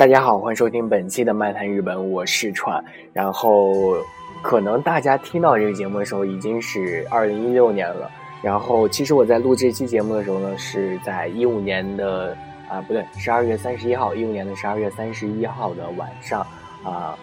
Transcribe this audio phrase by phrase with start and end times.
[0.00, 2.82] 大家好，欢迎收听本期的《漫谈日本》，我是川。
[3.12, 3.98] 然后，
[4.40, 8.10] 可能大家听到这个节目的时候已经是二零一六年了。
[8.42, 12.34] 然后，其实我在录这期节目的时候呢，是在一五年的
[12.66, 16.40] 啊，不对，十二月三十一号，一五年的十二月三十一号的晚上
[16.82, 17.14] 啊，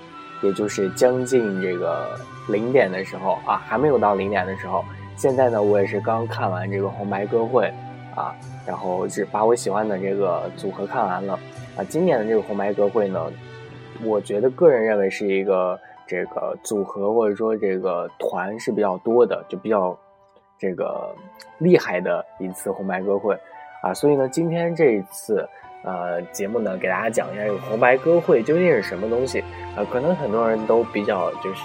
[0.44, 2.16] 也就是将近这个
[2.48, 4.85] 零点的时候啊，还没有到零点的时候。
[5.16, 7.73] 现在呢，我也是刚看完这个红白歌会
[8.13, 8.35] 啊，
[8.68, 11.40] 然后是把我喜欢的这个组合看完了
[11.77, 11.84] 啊。
[11.88, 13.31] 今年的这个红白歌会呢，
[14.04, 19.98] 我觉得个人认为是一个这个组合或者说这个团是比较多的，就比较
[20.60, 21.16] 这个
[21.60, 23.38] 厉害的一次红白歌会
[23.82, 23.93] 啊。
[23.93, 25.48] 所以呢，今天这一次
[25.84, 29.41] 呃节目呢，给大家讲一下这个红白歌会究竟是什么东西
[29.76, 29.85] 啊。
[29.91, 31.62] 可能很多人都比较就是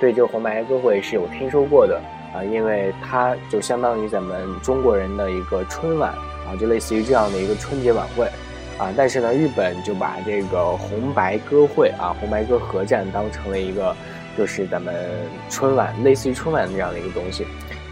[0.00, 2.00] 对这个红白歌会是有听说过的。
[2.34, 6.12] 啊，因为它就相当于咱们中国人的一个春晚
[6.46, 8.26] 啊，就类似于这样的一个春节晚会
[8.78, 8.92] 啊。
[8.96, 13.94] 但是呢，日本就把这个红白歌会啊，红白歌合战当成了一个
[14.36, 14.94] 就是咱们
[15.48, 17.46] 春晚类似于春晚这样的一个东西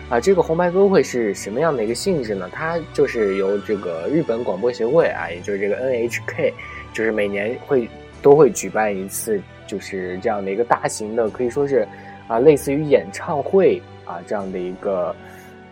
[0.09, 0.21] 啊。
[0.21, 2.49] 这个红白歌会是什么样的一个性质呢？
[2.53, 6.53] 它就是由这个日本广播协会啊，也就是这个 NHK，
[6.93, 7.89] 就是每年会
[8.23, 11.87] 都会举办一次，就是这样的一个大型的，可以说是
[12.29, 13.81] 啊，类似于演唱会。
[14.07, 15.15] 啊，这样的一个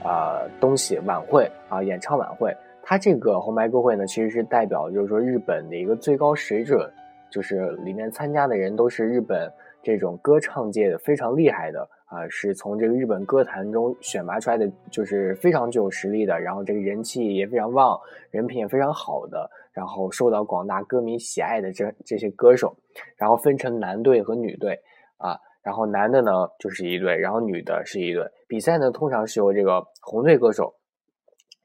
[0.01, 2.57] 啊东西晚会啊，演唱晚会，
[2.89, 6.91] 它这个红白歌会呢，其实是代表就是说日本的一个最高水准，
[7.31, 9.47] 就是里面参加的人都是日本
[9.83, 22.75] 这种歌唱界的非常厉害的啊，是从这个日本歌坛中选拔出来的，就是非常具有实力的，然后这个人气也非常旺，人品也非常好的，然后受到广大歌迷喜爱的这这些歌手，
[23.19, 24.81] 然后分成男队和女队
[25.19, 25.37] 啊。
[25.63, 28.25] 然后男的呢就是一队，然后女的是一队。
[28.47, 30.73] 比赛呢通常是由这个红队歌手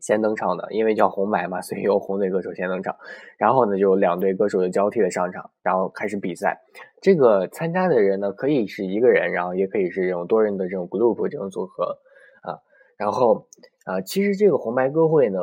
[0.03, 2.94] 先登场的，因为叫红白嘛，所以由红队歌手先登场。
[3.38, 6.59] 然后呢就两队歌手就交替的上场，然后开始比赛。
[7.02, 11.97] 这个参加的人呢可以是一个人，然后也可以是这种多人的这种 group 这种组合
[12.42, 12.59] 啊。
[12.97, 13.47] 然后
[13.86, 15.40] 啊，其实这个红白歌会呢，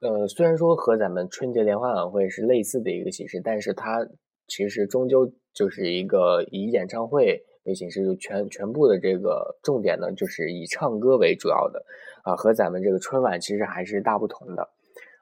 [0.00, 4.06] 呃，虽然说和咱们春节联欢晚会是类似的一个形式，但是它
[4.46, 7.42] 其实终究就是一个以演唱会。
[7.74, 11.84] 形式就全全部的这个重点呢，就是以唱歌为主要的，
[12.22, 14.68] 啊，和咱们这个春晚其实还是大不同的，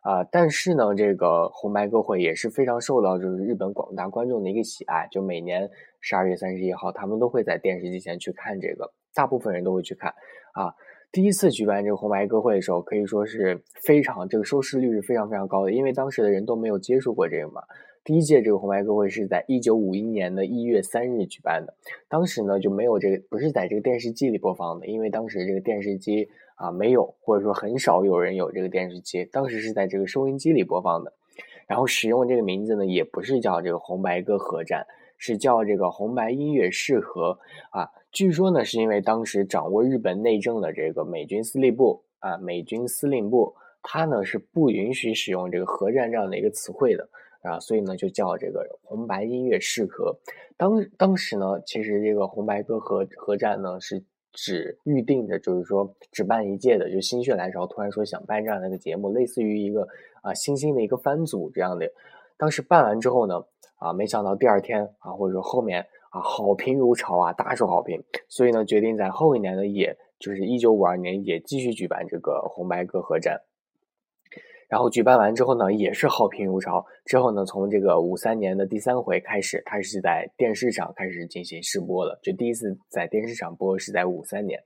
[0.02, 5.70] 啊，但是呢，这个红白歌会也是非常受到就是日本广大观众的一个喜爱，就每年
[6.00, 10.10] 十二月三十一号，他们都会在电视机前去看这个，大部分人都会去看，
[10.52, 10.74] 啊，
[11.12, 17.62] 第一次举办这个红白歌会的时候，可以说是非常这个收视率是非常非常高的，因为当时的人都没有接触过这个嘛。
[18.08, 21.74] 第一届这个红白歌会是在一九五一年的一月三日举办的，
[22.08, 31.12] 当时呢就没有这个，不是在这个电视机里播放的，因为当时这个电视机啊没有，或者说很少有人有这个电视机，当时是在这个收音机里播放的。
[31.66, 34.86] 然后使用这个名字呢，也不是叫这个红白歌合战，
[35.18, 37.38] 是叫这个红白音乐适合
[37.72, 37.90] 啊。
[38.10, 47.06] 据说呢，是因为当时掌握日本内政的这个美军司令部啊，美军司令部他呢是不允许使用这个核战这样的一个词汇的。
[47.42, 50.16] 啊，所以呢，就叫这个红白音乐适合。
[50.56, 56.90] 当当时呢，其实这个红白歌合合战呢，是只预定的，就是说只办一届的。
[56.90, 59.86] 就心血来潮，突然说想办这样的一个节目，类似于一个
[60.22, 61.88] 啊新兴的一个番组这样的。
[62.36, 63.42] 当时办完之后呢，
[63.76, 68.02] 啊，没想到第二天啊，或者说后面啊，好评如潮啊，大受好评。
[68.28, 73.40] 所以呢，决定在后一年呢，也就是一九五二年，也继续举办这个红白歌合战。
[74.68, 76.84] 然后举办完之后呢，也是好评如潮。
[77.06, 82.20] 之后呢，从这个五三年的第三回开始，开始在电视上开始进行试播了。
[82.22, 84.60] 就第一次在电视上播是在五三年。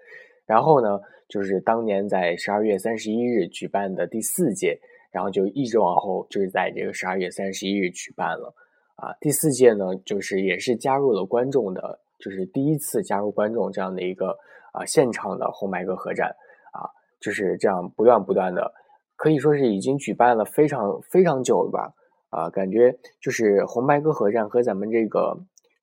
[0.45, 4.77] 然后呢，就是当年在十二月三十一日举办的第四届，
[5.13, 8.53] 然后就一直往后，就是在这个十二月三十一日举办了。
[8.97, 14.37] 啊，第四届呢，就是也是加入了观众的，就是第一次加入观众这样的一个
[14.73, 16.29] 啊现场的红白歌合战
[16.73, 16.91] 啊，
[17.21, 18.75] 就是这样不断不断的。
[19.23, 21.95] 可以说是已经举办了非常非常久了吧？
[22.31, 25.39] 啊，感觉就是红白歌合战和咱们这个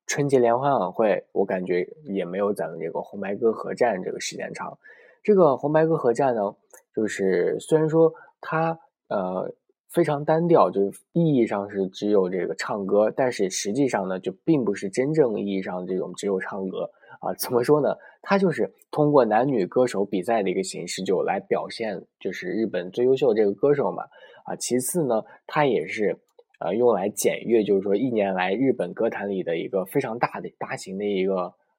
[0.07, 4.77] 春节联欢晚会，我感觉也没有咱们这个红白歌合战这个时间长。
[5.23, 6.53] 这个红白歌合战呢，
[6.93, 8.77] 就是虽然说它
[9.07, 9.49] 呃
[9.87, 16.91] 非常单调，就是意义上是只有这个唱歌，但是实际上呢，就并不是真正意义上这种只有唱歌。
[17.19, 17.95] 啊，怎么说呢？
[18.21, 24.03] 它就是通过男女歌手比赛的一个形式，就来表现就是日本最优秀的这个歌手嘛。
[24.45, 26.17] 啊，其次呢，它也是
[26.59, 31.35] 呃用来检阅，就是说一年来日本歌坛里的一个非常大的大型的一个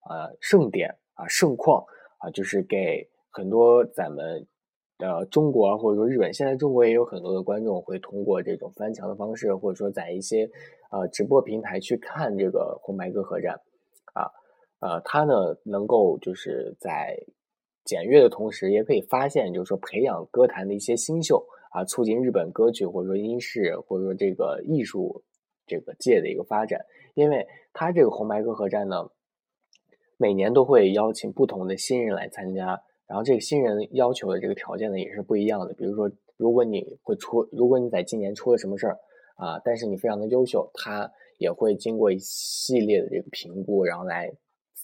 [0.09, 1.85] 呃盛典啊盛况
[2.19, 4.47] 啊，就是给很多咱们
[4.99, 10.49] 呃中国或者说日本，现在中国也有很多的观众会通过这种翻墙的方式，或者说在一些
[10.91, 13.61] 呃直播平台去看这个红白歌合战，
[14.81, 17.17] 呃，它呢能够就是在
[17.85, 25.23] 检阅的同时，也可以发现就是说培养歌坛的一些新秀啊，促进日本歌曲或者说音视或者说这个艺术
[25.67, 26.85] 这个界的一个发展，
[27.15, 29.09] 因为它这个红白歌合战呢。
[30.23, 35.73] 每年都会邀请不同的新人来参加，然后这个新人要求的这个条件呢也是不一样的。
[35.73, 38.99] 比如说，如果你会出，如果你在今年出了什么事儿
[39.37, 44.31] 啊，但是你非常的优秀，他也会经过一系列的这个评估，然后来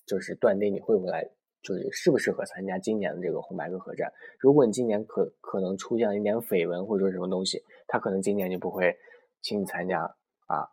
[0.06, 1.28] 就是断定你会不会来，
[1.62, 4.12] 就是适不适合参加今年的这个红白歌合战。
[4.38, 8.96] 如果你今年可可能出现了一点绯闻或者说什么东西，他可能今年就不会
[9.42, 10.02] 请你参加
[10.46, 10.68] 啊。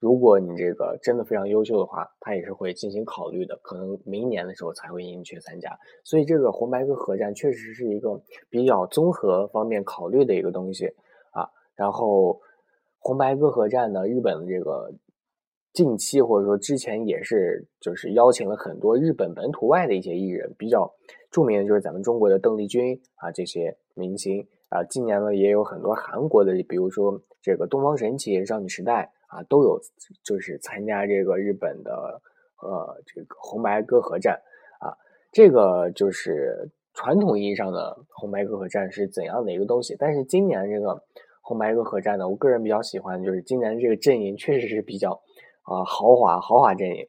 [0.00, 5.76] 如果你这个真的非常优秀的话，他也是会进行考虑的，可能明年的时候才会引你去参加。
[6.04, 10.86] 所以这个红白歌合战确实是一个比较综合方面考虑的一个东西
[11.32, 11.50] 啊。
[11.74, 12.40] 然后
[13.00, 14.94] 红白歌合战呢，日本的这个
[15.72, 20.92] 近期或者说之前也是就是邀请了很多日本本土外的一些艺人，比较
[21.30, 24.84] 著名的就是咱们中国的邓丽君啊这些明星啊。
[24.84, 29.12] 今年呢也有很多韩国的，比如说这个东方神起、少女时代。
[29.28, 29.78] 啊，都有
[30.24, 32.18] 就是参加这个日本的
[32.62, 34.40] 呃这个红白歌合战
[34.80, 34.96] 啊，
[35.30, 39.94] 这个就是传统意义上的红白歌合战是怎样的一个东西？
[39.98, 41.04] 但是今年这个
[41.42, 45.20] 红白歌合战呢，我个人比较喜欢，就是今年这个阵营确实是比较
[45.68, 47.06] 啊豪华豪华阵营。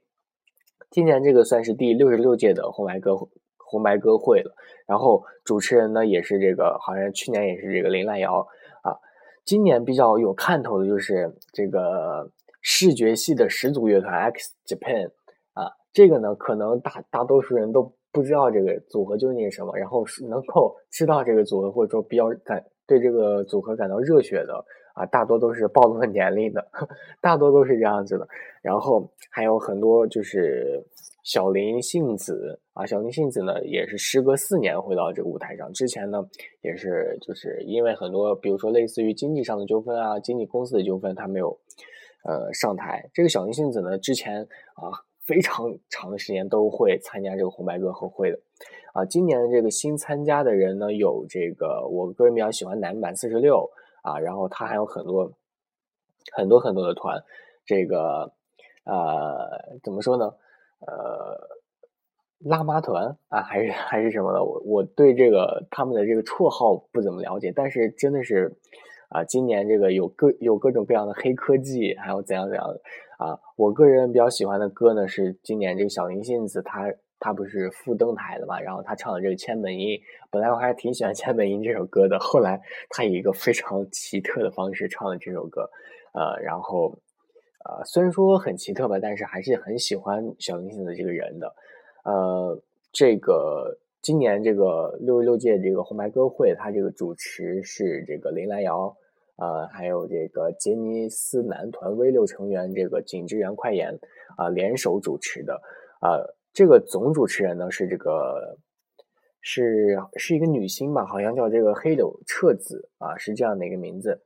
[0.92, 3.16] 今年这个算是第六十六届的红白歌
[3.58, 4.52] 红白歌会了，
[4.88, 8.48] 然后主持人呢也是这个，好像去年也是这个林濑遥
[8.82, 8.98] 啊。
[9.46, 15.12] 今年比较有看头的就是这个视觉系的始祖乐团 X Japan
[15.54, 24.66] 啊，这个呢可能大大多数人都不知道这个组合究竟是什么，然后能够知道这个组合或者说比较感对这个组合感到热血的
[25.00, 26.68] 啊，大多都是暴露了年龄的，
[27.22, 28.28] 大多都是这样子的，
[28.62, 30.84] 然后还有很多就是。
[31.22, 35.72] 小林幸子啊，小林幸子呢，也是时隔四年回到这个舞台上。
[35.74, 36.28] 之前呢，
[36.62, 41.56] 也是就是因为很多，比如说类似于经济上的纠纷啊，经纪公司的纠纷，他没有
[42.24, 43.08] 呃上台。
[43.14, 44.42] 这个小林幸子呢，之前
[44.74, 44.90] 啊
[45.22, 48.40] 非常长的时间都会参加这个红白歌合会的
[48.94, 49.06] 啊。
[49.06, 53.70] 今年的这个新参加的人呢，有这个我个人比较喜欢男版四十六
[54.10, 55.32] 啊，然后他还有很多
[56.32, 57.24] 很多很多的团，
[57.66, 58.34] 这个
[58.86, 60.34] 呃怎么说呢？
[60.80, 61.38] 呃，
[62.40, 64.44] 辣妈团啊，还是还是什么的？
[64.44, 68.58] 我我对这个他们的这个绰号不怎么了解，但是真的是
[69.10, 72.82] 啊，今年这个有各有各种各样的黑科技，还有怎样怎样的
[73.18, 73.40] 啊。
[73.58, 80.00] 我个人比较喜欢的歌呢，是今年这个小林幸子，他他不是复登台的嘛，然后他唱的这个千本樱，
[80.32, 85.70] 本来我还挺喜欢千本樱这首歌的，后来他以一个非常奇特的方式唱了这首歌，
[86.14, 86.98] 呃，然后。
[87.66, 91.54] 呃，虽然说很奇特吧，但是还是很喜欢小林星的这个人的。
[92.06, 92.58] 呃，
[92.94, 98.96] 这个今年这个六十六届这个红白歌会，他这个主持是这个林兰瑶，
[99.36, 103.94] 呃，还有这个杰尼斯男团 V 六成员这个井之原快彦
[104.38, 105.62] 啊联手主持的。
[106.02, 108.58] 呃，这个总主持人呢是这个
[109.42, 114.22] 是是一个女星吧，好像叫这个黑柳彻子啊，是这样的一个名字。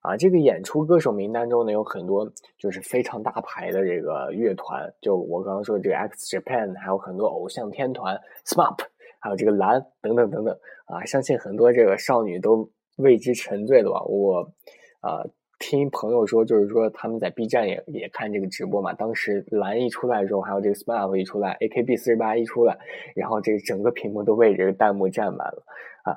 [0.00, 8.14] 啊，这个演出歌手名单中呢，有很多就是非常大牌的这个乐团，就我刚刚说的这个 X Japan，还有很多偶像天团
[8.44, 8.84] SMAP，
[9.18, 10.54] 还有这个蓝等等等等
[10.84, 14.04] 啊，相信很多这个少女都为之沉醉了吧？
[14.04, 14.42] 我
[15.00, 15.24] 啊，
[15.58, 22.78] 听朋友说，就是说他们在 B 站也也看这个直播嘛，当时蓝一出来的时候，还有这个 SMAP 一出来，AKB 四十八一出来，
[23.14, 25.62] 然后这个整个屏幕都被这个弹幕占满了
[26.02, 26.16] 啊。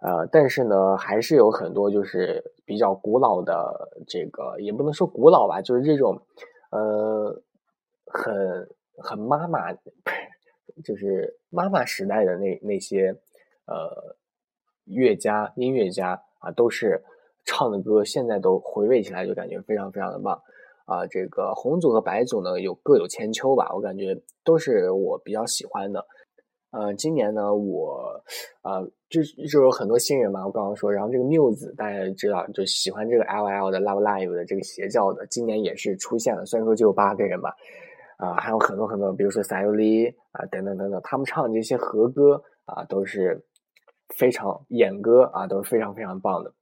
[0.00, 6.20] 呃，但是呢，还是有很多就是比较古老的这个，也不能说古老吧，就是这种，
[6.70, 7.42] 呃，
[8.06, 9.72] 很很妈妈，
[10.84, 13.14] 就是妈妈时代的那那些
[13.66, 14.16] 呃
[14.84, 17.02] 乐家、音乐家啊，都是
[17.48, 20.38] 唱的歌，现在都回味起来就感觉非常非常的棒
[20.84, 21.06] 啊。
[21.06, 24.14] 这个红组和白组呢，有各有千秋吧，我感觉
[24.44, 26.04] 都是我比较喜欢的。
[26.70, 28.22] 呃，今年呢，我，
[28.62, 37.54] 呃，就就有很多新人嘛，我刚刚说，然后这个缪子大家也知道，就喜欢这个 L L 的 Love Live 的这个邪教的，今年也是出现了，虽然说只有八个人吧，
[38.18, 43.42] 啊，还有很多很多，比如说 Sayuri 啊，等等等等，他们唱的这些和歌啊，都是
[44.14, 46.52] 非常演歌啊，都是非常非常棒的。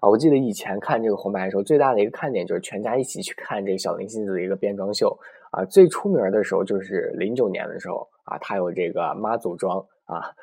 [0.00, 5.16] 啊，我记得以前看这个红白的时候，最大的一个看点就是全家一起去看这个小林幸子的一个变装秀
[5.50, 5.64] 啊。
[5.64, 10.34] 最出名的时候就是零九年的时候啊，他有这个妈祖装啊，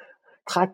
[0.46, 0.72] 他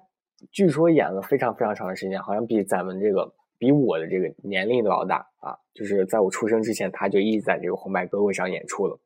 [0.51, 5.57] 据说演了非常非常长的时间，好像比咱们这个比我的这个年龄都要大啊！
[5.73, 8.99] 就是在我出生之前，他就一直在这个红白歌会上演出了。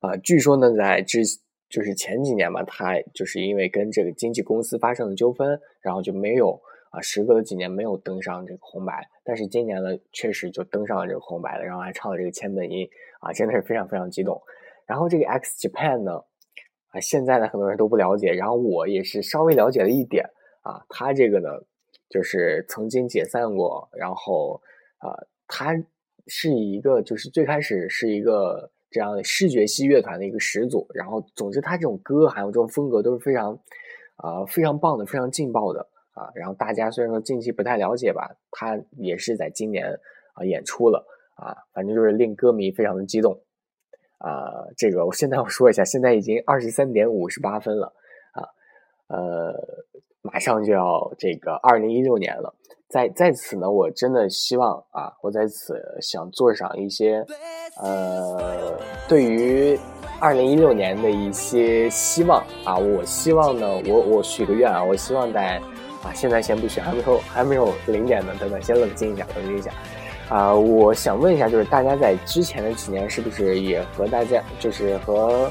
[0.00, 1.22] 啊，据说呢，在之
[1.68, 6.58] 就是前几年嘛，他就是因为跟这个经纪公司发生了纠纷，然后就没有
[6.90, 9.08] 啊，时隔了几年没有登上这个红白。
[9.24, 12.88] 但是今年呢，确实就登上了这个红白了，然后还唱了这个千本樱
[13.20, 14.40] 啊，真的是非常非常激动。
[14.86, 16.12] 然后这个 X Japan 呢，
[16.90, 20.24] 啊，现在呢很多人都不了解，然后我也是稍微了解了一点
[20.62, 21.48] 啊，他这个呢
[22.08, 24.60] 就是曾经解散过，然后
[24.98, 25.12] 啊，
[25.46, 25.74] 他
[26.26, 28.70] 是一个就是最开始是一个。
[28.90, 33.52] 这样视觉系乐团的一个始祖，然后总之他这种歌还有这种风格都是非常，
[34.16, 35.86] 啊非常棒的，非常劲爆的
[36.18, 36.30] 啊。
[36.34, 39.86] 然后大家虽然说近期不太了解吧，他也是在今年
[40.34, 41.06] 啊演出了
[41.36, 43.40] 啊，反正就是令歌迷非常的激动
[44.18, 44.66] 啊。
[44.76, 47.92] 这个我现在我说一下，现在已经二十三点五十八分了
[48.32, 48.42] 啊，
[49.06, 49.54] 呃，
[50.22, 52.54] 马上就要这个二零一六年了。
[52.88, 57.22] 在在此呢，我真的希望啊，我在此想做上一些，
[57.82, 59.78] 呃，对于
[60.18, 62.78] 二零一六年的一些希望啊。
[62.78, 65.60] 我希望呢，我我许个愿啊，我希望在
[66.02, 69.70] 啊，现在先不许，还没有还没有零点呢，等等，先冷静一下，冷静一下
[70.28, 70.54] 啊。
[70.54, 75.50] 我想问一下，就是大家在之前的几年是不是也和大家，就是和，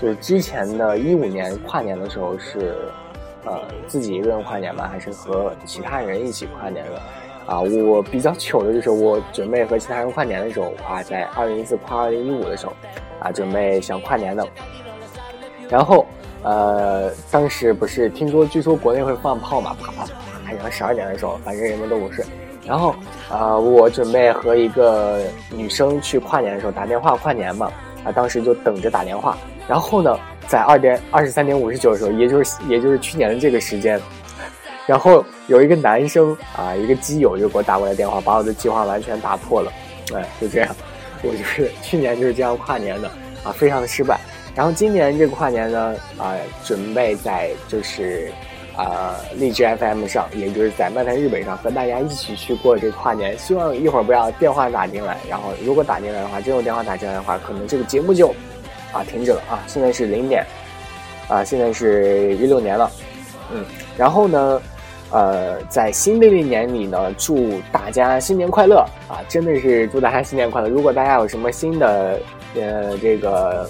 [0.00, 2.90] 就是之前的一五年跨年的时候是。
[3.48, 4.88] 呃，自己一个人跨年吗？
[4.88, 7.00] 还是和其他人一起跨年的？
[7.46, 12.72] 啊，我比较糗的就是我准备和其他人跨年的时候啊，在二零一四跨二零一五的时候
[13.20, 14.44] 啊，准备想跨年的。
[15.68, 16.04] 然后
[16.46, 22.24] 呃，当时不是听说，据说国内会放炮嘛，啪啪啪，然后十二点的时候，反正人们都不睡。
[22.64, 22.94] 然后
[23.28, 27.70] 啊，我准备和一个女生去跨年的时候打电话跨年嘛，
[28.04, 29.36] 啊，当时就等着打电话。
[29.68, 30.16] 然后呢？
[30.46, 34.00] 在二点二十三点五十九的时候，也就是也就是去年的这个时间，
[34.86, 39.72] 然后有一个男生啊，一个基友就给我打过来电话，把我的计划完全打破了。
[40.14, 40.76] 哎，就这样，
[41.24, 43.08] 我就是去年就是这样跨年的
[43.42, 44.20] 啊，非常的失败。
[44.56, 46.34] 然后今年这个跨年呢，啊，
[46.64, 48.32] 准备在就是
[48.74, 53.38] 啊荔枝 FM 上，也就是在漫谈日本上和大家一起去过这个跨年。
[53.38, 58.34] 希望一会儿不要电话打进来，然后如果打进来的话，真有电话打进来的话，可能这个节目就。
[58.92, 59.62] 啊，停止了啊！
[59.66, 60.42] 现在是零点，
[61.28, 62.90] 啊，现在是一六年了，
[63.52, 63.62] 嗯，
[63.94, 64.62] 然后呢，
[65.10, 69.20] 呃，在新的一年里呢，祝大家新年快乐啊！
[69.28, 70.68] 真的是祝大家新年快乐。
[70.68, 72.18] 如果大家有什么新的，
[72.54, 73.68] 呃，这个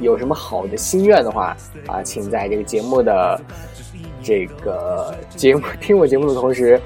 [0.00, 3.40] 有什么好的心愿的话啊，请在这个节目的
[4.22, 6.80] 这个节目 听我节目的同时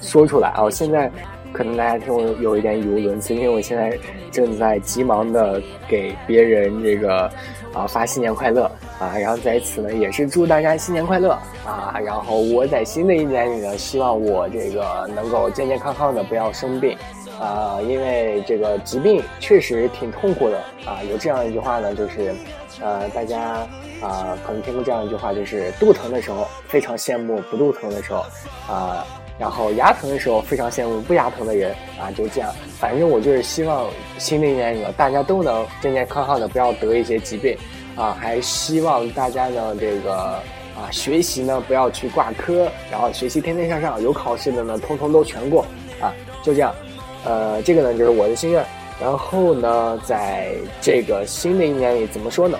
[0.00, 0.62] 说出来啊！
[0.62, 1.10] 我现在。
[1.52, 3.98] 可能大家听我有一点语无伦次，因为我现在
[4.30, 7.28] 正在急忙的给别人这个
[7.74, 8.70] 啊发新年快乐
[9.00, 11.32] 啊，然后在此呢也是祝大家新年快乐
[11.66, 16.96] 啊，然后我在新的一年里呢，希望我这个能够健健康康的，不要生病
[17.40, 21.00] 啊，因为这个疾病确实挺痛苦的啊。
[21.10, 22.34] 有这样一句话呢，就是
[22.80, 23.66] 呃大家
[24.02, 28.24] 啊可能听过这样一句话，就是肚疼的时候非常羡慕不肚疼的时候
[28.68, 29.06] 啊。
[29.38, 32.52] 然后牙疼的时候非常羡慕不牙疼的人啊，就这样。
[32.78, 37.56] 反正我就是希望新的一年里大家都能健健康康的，不要得一些疾病
[37.96, 38.14] 啊。
[38.20, 45.64] 还希望大家呢，这个啊学习呢不要去挂科，然后学习天天向上，有考试的呢通通都全过
[46.02, 46.12] 啊。
[46.42, 46.74] 就这样，
[47.24, 48.64] 呃，这个呢就是我的心愿。
[49.00, 50.48] 然后呢，在
[50.80, 52.58] 这个新的一年里，怎么说呢？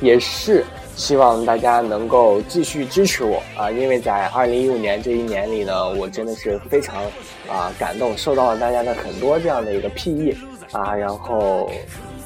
[0.00, 0.64] 也是。
[0.96, 3.70] 希望大家能够继续支持我啊！
[3.70, 7.02] 因为在二零一五年这一年里呢，我真的是非常
[7.48, 10.36] 啊感动，受到了大家的很多这样的一个裨益
[10.72, 11.70] 啊，然后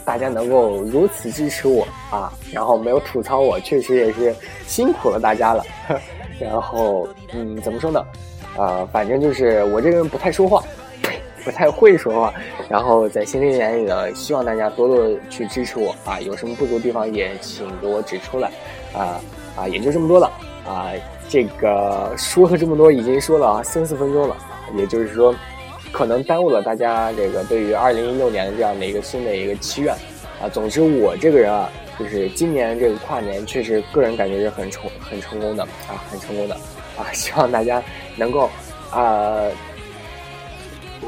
[0.04, 4.34] 大家能够如此支持我啊，然后没有吐槽我，确实也是
[4.66, 5.64] 辛苦了大家了。
[6.40, 8.04] 然后嗯，怎么说呢？
[8.56, 10.64] 啊，反正就是我这个人不太说话。
[11.44, 12.34] 不太会说话，
[12.70, 18.50] 然后在新的一年里呢，希望大家多多去支持我啊，有什么不足的地方也请给我指出来，
[18.94, 19.20] 啊
[19.54, 20.26] 啊，也就这么多了
[20.66, 20.90] 啊，
[21.28, 24.34] 这个说了这么多，已经说了三四分钟了，
[24.74, 25.34] 也就是说，
[25.92, 29.94] 可能耽误了大家这个对于二零一六年这样的一个新的一个期愿
[30.40, 30.48] 啊。
[30.50, 36.54] 总之，我这个人啊，就是今年这个跨年确实个人感觉是很成很成功的啊，很成功的
[36.96, 37.82] 啊，希望大家
[38.16, 38.48] 能够
[38.90, 39.42] 啊。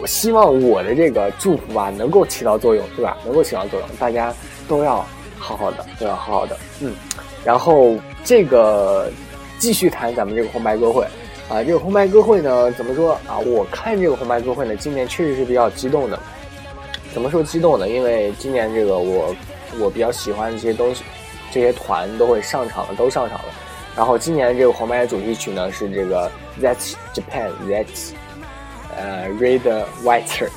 [0.00, 3.16] 我希望我的这个祝福啊，能够起到作用，对吧？
[3.24, 4.32] 能够起到作用，大家
[4.68, 5.04] 都要
[5.38, 6.94] 好好的，都要好好的，嗯。
[7.44, 9.10] 然后这个
[9.58, 11.04] 继续谈咱们这个红白歌会
[11.48, 13.38] 啊，这个红白歌会呢，怎么说啊？
[13.38, 16.18] 我看这个红白歌会呢，今年确实是比较激动的。
[17.14, 17.88] 怎么说激动呢？
[17.88, 19.34] 因为今年这个我
[19.78, 21.04] 我比较喜欢的这些东西，
[21.50, 23.44] 这些团都会上场了，都上场了。
[23.96, 28.10] 然后今年这个红白的主题曲呢是这个 That's Japan That's
[28.96, 29.60] 呃，Read
[30.02, 30.48] White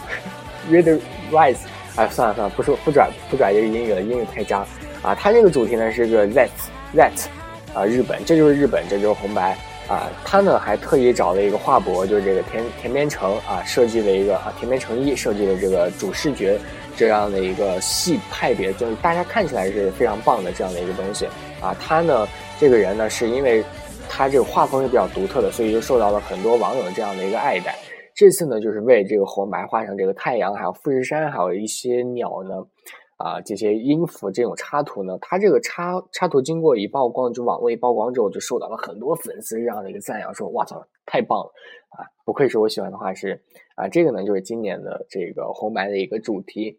[0.72, 1.00] Red
[1.32, 1.58] White，
[1.96, 4.66] 哎算了算了，不说不转不转这个英语了，英语太渣
[5.02, 5.14] 啊。
[5.14, 6.50] 它这个主题呢是个 That
[6.96, 7.26] That
[7.74, 10.10] 啊日本，这就是日本，这就是红白啊。
[10.24, 16.58] 他呢还特意找了一个画博，就是这个田田边诚啊设计了一个啊田边诚一设计的这个主视觉
[16.96, 21.28] 这样的一个系派别，就是大家看起来是非常棒的这样的一个东西
[21.62, 21.76] 啊。
[21.80, 22.28] 他呢。
[22.62, 23.64] 这个人呢，是因为
[24.10, 27.74] 他这个画风是比较独特的，所以就受到了很多网友这样的一个爱戴。
[28.20, 32.68] 这次呢，就是为这个红白画上这个太阳，还有富士山，还有一些鸟呢，
[33.16, 41.50] 啊，这些音符这种插图呢，它这个插插图经过一曝光，就网络一曝光之后，就受到了很多粉丝这样的一个赞扬，说哇操，太棒了
[41.92, 42.04] 啊！
[42.26, 43.42] 不愧是我喜欢的画师
[43.76, 43.88] 啊！
[43.88, 46.78] 这个呢，就是今年的这个红白的一个主题。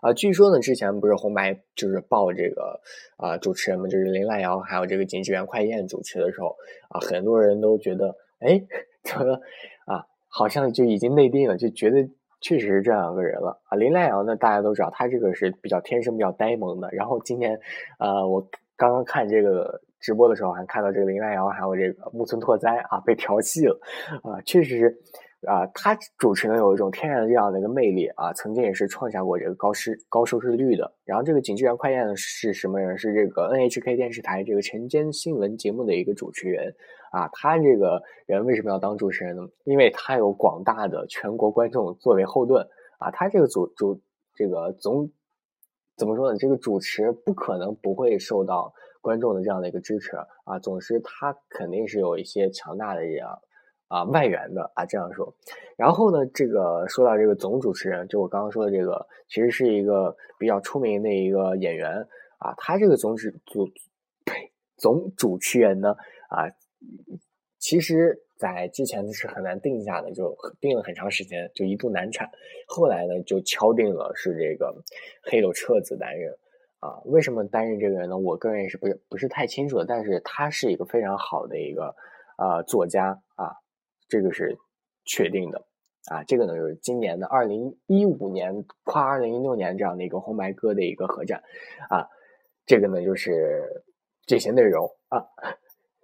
[0.00, 2.80] 啊，据说呢，之前不是红白就是报这个
[3.16, 6.54] 啊主持人嘛，就是林濑遥还有这个井之源快彦主持的时候
[6.88, 8.62] 啊，很多人都觉得，哎，
[9.02, 9.40] 怎么，
[10.30, 12.08] 好像就已经内定了，就觉得
[12.40, 13.76] 确实是这两个人了啊。
[13.76, 16.88] 林濑遥呢，大家都知道，他这个是比较天生比较呆萌的。
[16.92, 17.60] 然后今天，
[17.98, 18.40] 呃，我
[18.76, 23.78] 刚刚看这个直播的时候，还看到这个林濑遥还有这个木村拓哉啊被调戏了
[24.22, 24.96] 啊，确实是。
[25.46, 30.92] 啊，他主持呢有一种天然的这样的一个魅力啊，曾经也是创下过这个高视高收视率的。
[31.02, 32.98] 然后这个井之源快彦呢是什么人？
[32.98, 36.74] 是这个 NHK 电视台这个晨间新闻节目的一个主持人
[37.10, 37.26] 啊。
[37.32, 39.48] 他这个人为什么要当主持人呢？
[39.64, 42.62] 因为他有广大的全国观众作为后盾
[42.98, 43.10] 啊。
[43.10, 43.98] 他这个主主
[44.34, 45.10] 这个总
[45.96, 46.36] 怎么说呢？
[46.36, 50.58] 这个主持不可能不会受到观众的这样的一个支持啊。
[50.58, 53.38] 总之，他肯定是有一些强大的这样。
[53.90, 55.34] 啊，外援的啊，这样说。
[55.76, 62.06] 然后呢，这个说到这个总主持人，就我刚刚说的这个，其实是一个比较出名的一个演员
[62.38, 62.54] 啊。
[62.56, 63.66] 他这个总主主
[64.24, 65.96] 呸，总主持人呢
[66.28, 66.46] 啊，
[67.58, 72.30] 其实在之前是很难定下的，就定了很长时间，就一度难产。
[72.68, 74.72] 后来呢，就敲定了是这个
[75.24, 76.32] 黑柳彻子担任
[76.78, 77.00] 啊。
[77.06, 78.16] 为什么担任这个人呢？
[78.16, 81.92] 我个人也是不是不是太清楚的，但是他是一个非常好的一个
[82.36, 83.56] 啊作家啊。
[84.10, 84.58] 这个是
[85.06, 85.64] 确定的
[86.10, 91.42] 啊，这个呢就是今年的二零一五年跨二零一六年这样的一个红白歌的一个合战
[91.88, 92.08] 啊，
[92.66, 93.84] 这个呢就是
[94.26, 95.24] 这些内容啊。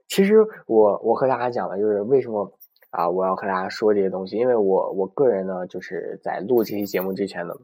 [0.08, 2.50] 其实我我和大家讲的就是为什么
[2.90, 7.54] 啊我要和大家说这些东西，因为我我个人呢就是在录这期节目之前呢，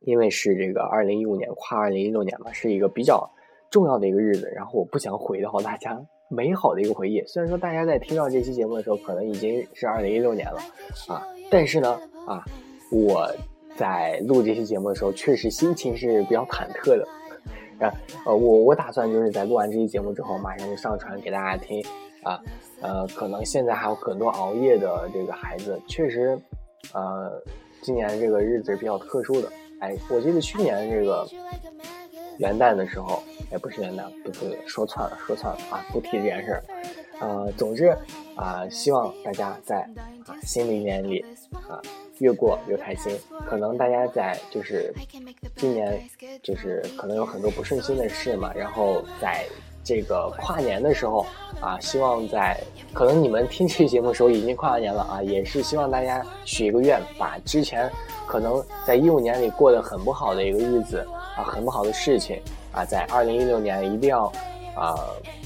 [0.00, 3.30] 因为是这个二零一五年跨二零一六年嘛，是一个比较
[3.70, 6.00] 重要的一个日子，然后我不想毁掉大家。
[6.28, 7.22] 美好的一个回忆。
[7.26, 10.60] 虽然说大家在听到这期节目的时候，可能已经是二零一六年了，
[11.08, 12.44] 啊，但是呢，啊，
[12.92, 13.30] 我
[13.76, 17.06] 在录这期节目的时候，确实心情是比较忐忑的。
[17.80, 17.92] 啊，
[18.26, 21.84] 呃，我我打算就是在录完这期节目之后，马上就上传给大家听。
[22.24, 22.40] 啊，
[22.80, 26.38] 呃，可能现在还有很多熬夜的这个孩子，确实，
[26.92, 27.40] 呃，
[27.80, 29.48] 今年这个日子是比较特殊的。
[29.80, 31.26] 哎，我记得去年这个。
[32.38, 33.22] 元旦的时候，
[33.52, 35.84] 哎，不是元旦，不是说错了，说错了啊！
[35.92, 36.64] 不提这件事儿。
[37.20, 37.96] 呃，总之
[38.36, 39.80] 啊，希望大家在
[40.26, 41.24] 啊新的一年里
[41.68, 41.82] 啊
[42.18, 43.18] 越过越开心。
[43.44, 44.94] 可能大家在就是
[45.56, 46.00] 今年
[46.42, 49.44] 就是可能有很多不顺心的事嘛，然后在
[49.82, 51.26] 这个跨年的时候
[51.60, 52.56] 啊，希望在
[52.92, 57.90] 可能你们听这节目的时候已经跨完年了啊，也是希望大家许一个愿，把之前
[58.28, 61.04] 可能在一五年里过得很不好的一个日子。
[61.38, 62.40] 啊，很不好的事情
[62.72, 64.24] 啊，在二零一六年一定要
[64.74, 64.98] 啊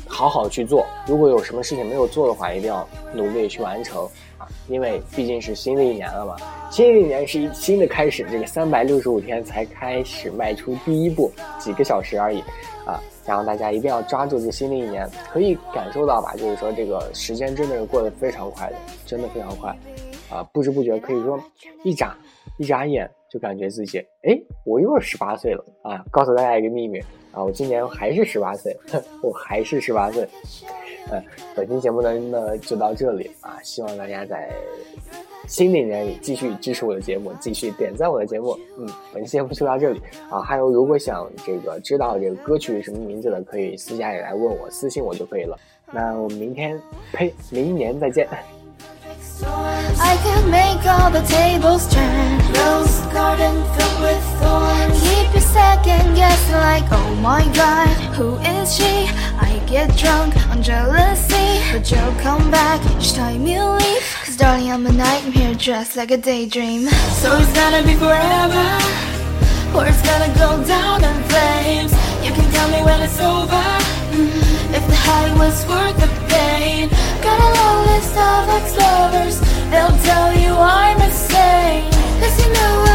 [0.09, 0.87] 好好去做。
[1.07, 4.05] 如果有什么事情没有做的话，一定要努力去完成
[4.39, 6.37] 啊，因为毕竟是新的一年了嘛。
[6.71, 12.41] 新的一年是一新的开始，这个三百六十五天才开始迈出第一步，几个小时而已
[12.87, 12.99] 啊。
[13.27, 16.35] 然后大家一定要抓住这新的一年，可以感受到吧？
[16.35, 19.77] 就是说这个时间真的是过得非常快的，真的非常快
[20.31, 21.39] 啊，不知不觉可以说
[21.85, 22.17] 一眨
[22.57, 23.09] 一眨眼。
[23.33, 26.05] 就感觉自己，哎，我又是十八岁了啊！
[26.11, 27.01] 告诉大家一个秘密
[27.33, 28.77] 啊，我今年还是十八岁，
[29.25, 30.29] 我还是十八岁。
[31.11, 31.23] 嗯，
[31.57, 34.51] 本期节目呢，那就到这里啊，希望大家在
[35.49, 38.55] 新的一年里继续支持我的节目，继续点赞我的节目。
[38.79, 40.42] 嗯，本期节目就到这里啊。
[40.42, 45.59] 还有，如果想这个知道这个歌曲是什么名字的，可以私下里来问我，私信我就可以了。
[45.90, 46.79] 那我们明天，
[47.14, 48.29] 呸，明年再见。
[49.99, 52.92] I can make all the tables turn Rose
[53.23, 58.95] garden filled with thorns Keep you second guessing like oh my god Who is she?
[59.49, 64.73] I get drunk on jealousy But you'll come back each time you leave Cause darling
[64.73, 66.83] I'm a nightmare dressed like a daydream
[67.23, 68.67] So it's gonna be forever
[69.77, 71.93] Or it's gonna go down in flames
[72.25, 73.65] You can tell me when it's over
[74.19, 74.77] mm -hmm.
[74.77, 76.85] if the high was worth the pain.
[77.27, 79.37] Got a long list of ex-lovers,
[79.71, 81.91] they'll tell you I'm insane.
[82.21, 82.92] Cause you know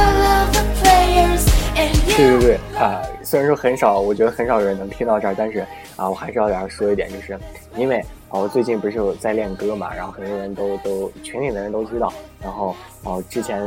[2.15, 5.59] 对对对啊、虽然说很少，我觉得很少有人能听到这儿，但是
[5.95, 7.37] 啊，我还是要给大家说一点，就是
[7.75, 12.11] 因为啊，我最近不是有在练歌嘛，然后很多人都都群里的人都知道，
[12.41, 13.61] 然后哦、之前，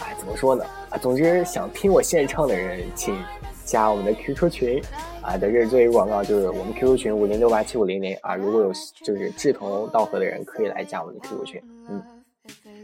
[0.00, 0.64] 哎，怎么说呢？
[0.90, 3.18] 啊，总之想听我现唱的人，请
[3.64, 4.82] 加我们的 QQ 群
[5.22, 5.38] 啊。
[5.38, 8.70] 在这做一个广告，就是我们 QQ 群五零六八七五零零啊，如果有
[9.02, 12.02] 就是志同道合的人，可以来加我们的 QQ 群，嗯。